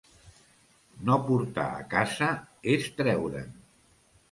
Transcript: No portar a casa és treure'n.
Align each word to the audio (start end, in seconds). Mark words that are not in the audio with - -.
No 1.09 1.17
portar 1.27 1.67
a 1.75 1.85
casa 1.93 2.31
és 2.79 2.91
treure'n. 3.03 3.57